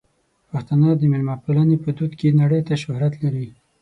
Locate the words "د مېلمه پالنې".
0.97-1.77